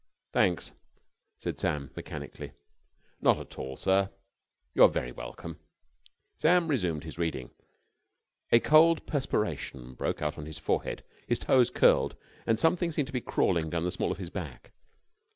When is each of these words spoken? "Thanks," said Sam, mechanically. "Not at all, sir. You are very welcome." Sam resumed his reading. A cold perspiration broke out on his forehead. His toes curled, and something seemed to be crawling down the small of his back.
"Thanks," 0.33 0.71
said 1.37 1.59
Sam, 1.59 1.91
mechanically. 1.95 2.53
"Not 3.21 3.37
at 3.37 3.59
all, 3.59 3.77
sir. 3.77 4.09
You 4.73 4.81
are 4.81 4.89
very 4.89 5.11
welcome." 5.11 5.59
Sam 6.37 6.67
resumed 6.67 7.03
his 7.03 7.19
reading. 7.19 7.51
A 8.51 8.59
cold 8.59 9.05
perspiration 9.05 9.93
broke 9.93 10.19
out 10.19 10.39
on 10.39 10.47
his 10.47 10.57
forehead. 10.57 11.03
His 11.27 11.37
toes 11.37 11.69
curled, 11.69 12.15
and 12.47 12.57
something 12.59 12.91
seemed 12.91 13.09
to 13.09 13.13
be 13.13 13.21
crawling 13.21 13.69
down 13.69 13.83
the 13.83 13.91
small 13.91 14.11
of 14.11 14.17
his 14.17 14.31
back. 14.31 14.71